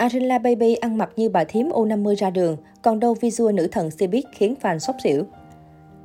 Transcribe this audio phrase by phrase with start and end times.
[0.00, 3.88] Arilla Baby ăn mặc như bà thím U50 ra đường, còn đâu visual nữ thần
[3.88, 5.24] Cbiz khiến fan sốc xỉu.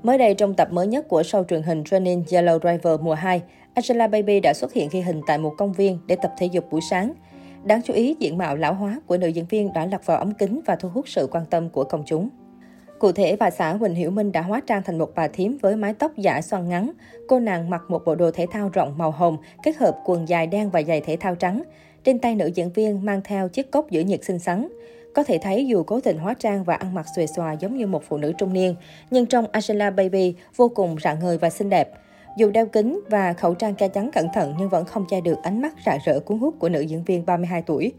[0.03, 3.41] Mới đây trong tập mới nhất của show truyền hình Running Yellow Driver mùa 2,
[3.73, 6.71] Angela Baby đã xuất hiện ghi hình tại một công viên để tập thể dục
[6.71, 7.13] buổi sáng.
[7.63, 10.33] Đáng chú ý, diện mạo lão hóa của nữ diễn viên đã lọt vào ống
[10.33, 12.29] kính và thu hút sự quan tâm của công chúng.
[12.99, 15.75] Cụ thể, bà xã Huỳnh Hiểu Minh đã hóa trang thành một bà thím với
[15.75, 16.91] mái tóc giả xoăn ngắn.
[17.27, 20.47] Cô nàng mặc một bộ đồ thể thao rộng màu hồng, kết hợp quần dài
[20.47, 21.63] đen và giày thể thao trắng.
[22.05, 24.67] Trên tay nữ diễn viên mang theo chiếc cốc giữ nhiệt xinh xắn.
[25.13, 27.87] Có thể thấy dù cố tình hóa trang và ăn mặc xuề xòa giống như
[27.87, 28.75] một phụ nữ trung niên,
[29.11, 31.89] nhưng trong Angela Baby vô cùng rạng ngời và xinh đẹp.
[32.37, 35.37] Dù đeo kính và khẩu trang che chắn cẩn thận nhưng vẫn không che được
[35.43, 37.93] ánh mắt rạng rỡ cuốn hút của nữ diễn viên 32 tuổi.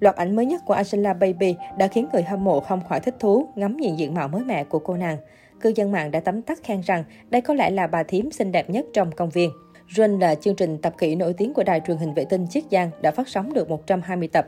[0.00, 3.14] Loạt ảnh mới nhất của Angela Baby đã khiến người hâm mộ không khỏi thích
[3.18, 5.16] thú ngắm nhìn diện mạo mới mẻ của cô nàng.
[5.60, 8.52] Cư dân mạng đã tấm tắc khen rằng đây có lẽ là bà thím xinh
[8.52, 9.50] đẹp nhất trong công viên.
[9.94, 12.64] Run là chương trình tập kỹ nổi tiếng của đài truyền hình vệ tinh Chiết
[12.70, 14.46] Giang đã phát sóng được 120 tập.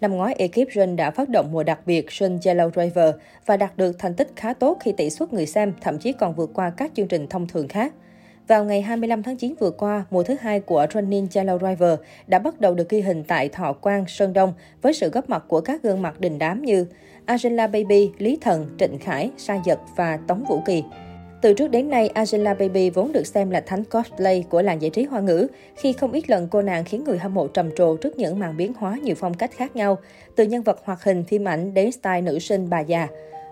[0.00, 3.14] Năm ngoái, ekip Run đã phát động mùa đặc biệt Run Yellow Driver
[3.46, 6.34] và đạt được thành tích khá tốt khi tỷ suất người xem thậm chí còn
[6.34, 7.92] vượt qua các chương trình thông thường khác.
[8.48, 12.38] Vào ngày 25 tháng 9 vừa qua, mùa thứ hai của Running Yellow Driver đã
[12.38, 15.60] bắt đầu được ghi hình tại Thọ Quang, Sơn Đông với sự góp mặt của
[15.60, 16.86] các gương mặt đình đám như
[17.26, 20.82] Angela Baby, Lý Thần, Trịnh Khải, Sa Dật và Tống Vũ Kỳ.
[21.42, 24.90] Từ trước đến nay, Angela Baby vốn được xem là thánh cosplay của làng giải
[24.90, 27.96] trí hoa ngữ, khi không ít lần cô nàng khiến người hâm mộ trầm trồ
[27.96, 29.98] trước những màn biến hóa nhiều phong cách khác nhau,
[30.36, 33.08] từ nhân vật hoạt hình phim ảnh đến style nữ sinh bà già.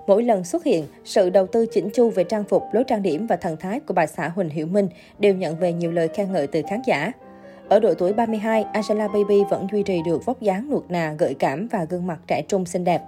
[0.07, 3.27] Mỗi lần xuất hiện, sự đầu tư chỉnh chu về trang phục, lối trang điểm
[3.27, 6.33] và thần thái của bà xã Huỳnh Hiểu Minh đều nhận về nhiều lời khen
[6.33, 7.13] ngợi từ khán giả.
[7.69, 11.35] Ở độ tuổi 32, Angela Baby vẫn duy trì được vóc dáng nuột nà, gợi
[11.35, 13.03] cảm và gương mặt trẻ trung xinh đẹp.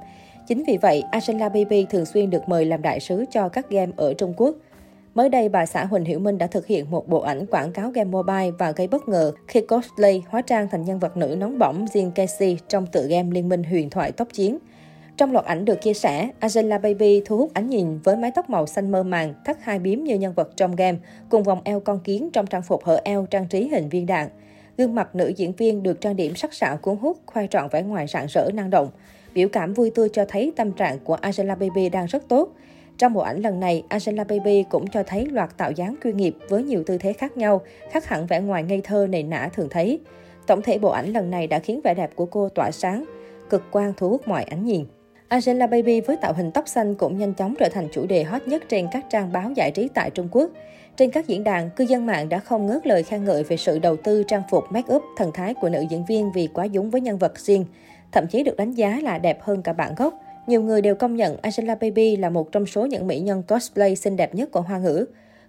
[0.48, 3.92] Chính vì vậy, Angela Baby thường xuyên được mời làm đại sứ cho các game
[3.96, 4.54] ở Trung Quốc.
[5.14, 7.90] Mới đây, bà xã Huỳnh Hiểu Minh đã thực hiện một bộ ảnh quảng cáo
[7.90, 11.58] game mobile và gây bất ngờ khi cosplay hóa trang thành nhân vật nữ nóng
[11.58, 14.58] bỏng Jin Casey trong tựa game Liên minh huyền thoại tốc chiến.
[15.16, 18.50] Trong loạt ảnh được chia sẻ, Angela Baby thu hút ánh nhìn với mái tóc
[18.50, 21.80] màu xanh mơ màng, thắt hai bím như nhân vật trong game, cùng vòng eo
[21.80, 24.28] con kiến trong trang phục hở eo trang trí hình viên đạn.
[24.78, 27.82] Gương mặt nữ diễn viên được trang điểm sắc sảo cuốn hút, khoe trọn vẻ
[27.82, 28.88] ngoài rạng rỡ năng động.
[29.34, 32.52] Biểu cảm vui tươi cho thấy tâm trạng của Angela Baby đang rất tốt.
[33.02, 36.36] Trong bộ ảnh lần này, Angela Baby cũng cho thấy loạt tạo dáng chuyên nghiệp
[36.48, 39.68] với nhiều tư thế khác nhau, khác hẳn vẻ ngoài ngây thơ nền nã thường
[39.70, 40.00] thấy.
[40.46, 43.04] Tổng thể bộ ảnh lần này đã khiến vẻ đẹp của cô tỏa sáng,
[43.50, 44.84] cực quan thu hút mọi ánh nhìn.
[45.28, 48.48] Angela Baby với tạo hình tóc xanh cũng nhanh chóng trở thành chủ đề hot
[48.48, 50.50] nhất trên các trang báo giải trí tại Trung Quốc.
[50.96, 53.78] Trên các diễn đàn, cư dân mạng đã không ngớt lời khen ngợi về sự
[53.78, 56.90] đầu tư trang phục make up thần thái của nữ diễn viên vì quá giống
[56.90, 57.64] với nhân vật riêng,
[58.12, 60.14] thậm chí được đánh giá là đẹp hơn cả bản gốc.
[60.46, 63.96] Nhiều người đều công nhận Angela Baby là một trong số những mỹ nhân cosplay
[63.96, 65.04] xinh đẹp nhất của Hoa ngữ.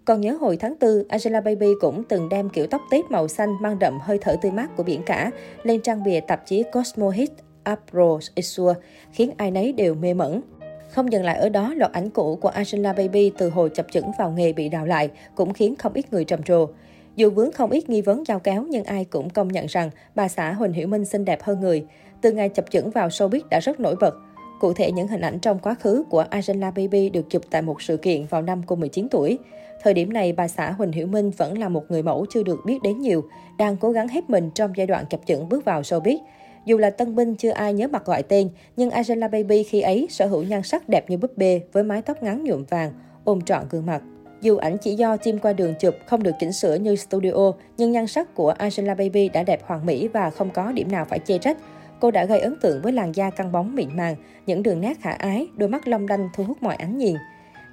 [0.06, 3.56] Còn nhớ hồi tháng 4, Angela Baby cũng từng đem kiểu tóc tết màu xanh
[3.62, 5.32] mang đậm hơi thở tươi mát của biển cả
[5.64, 7.32] lên trang bìa tạp chí Cosmo Hit
[7.64, 8.74] April issue
[9.12, 10.42] khiến ai nấy đều mê mẩn.
[10.90, 14.12] Không dừng lại ở đó, loạt ảnh cũ của Angela Baby từ hồi chập chững
[14.20, 16.68] vào nghề bị đào lại cũng khiến không ít người trầm trồ.
[17.16, 20.28] Dù vướng không ít nghi vấn giao kéo nhưng ai cũng công nhận rằng bà
[20.28, 21.86] xã Huỳnh Hiểu Minh xinh đẹp hơn người.
[22.22, 24.16] Từ ngày chập chững vào showbiz đã rất nổi bật.
[24.64, 27.82] Cụ thể, những hình ảnh trong quá khứ của Angela Baby được chụp tại một
[27.82, 29.40] sự kiện vào năm cô 19 tuổi.
[29.82, 32.60] Thời điểm này, bà xã Huỳnh Hiểu Minh vẫn là một người mẫu chưa được
[32.66, 33.24] biết đến nhiều,
[33.58, 36.18] đang cố gắng hết mình trong giai đoạn chập chững bước vào showbiz.
[36.66, 40.08] Dù là tân binh chưa ai nhớ mặt gọi tên, nhưng Angela Baby khi ấy
[40.10, 42.92] sở hữu nhan sắc đẹp như búp bê với mái tóc ngắn nhuộm vàng,
[43.24, 44.02] ôm trọn gương mặt.
[44.42, 47.92] Dù ảnh chỉ do team qua đường chụp không được chỉnh sửa như studio, nhưng
[47.92, 51.20] nhan sắc của Angela Baby đã đẹp hoàn mỹ và không có điểm nào phải
[51.20, 51.58] chê trách.
[52.04, 54.16] Cô đã gây ấn tượng với làn da căng bóng mịn màng,
[54.46, 57.16] những đường nét khả ái, đôi mắt long lanh thu hút mọi ánh nhìn.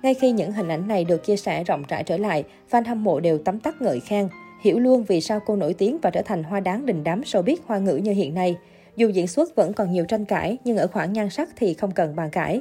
[0.03, 3.05] Ngay khi những hình ảnh này được chia sẻ rộng rãi trở lại, fan hâm
[3.05, 4.29] mộ đều tấm tắc ngợi khen,
[4.63, 7.57] hiểu luôn vì sao cô nổi tiếng và trở thành hoa đáng đình đám showbiz
[7.67, 8.57] hoa ngữ như hiện nay.
[8.97, 11.91] Dù diễn xuất vẫn còn nhiều tranh cãi, nhưng ở khoảng nhan sắc thì không
[11.91, 12.61] cần bàn cãi.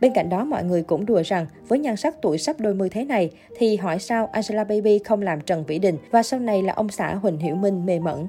[0.00, 2.88] Bên cạnh đó, mọi người cũng đùa rằng với nhan sắc tuổi sắp đôi mươi
[2.88, 6.62] thế này thì hỏi sao Angela Baby không làm Trần Vĩ Đình và sau này
[6.62, 8.28] là ông xã Huỳnh Hiểu Minh mê mẩn.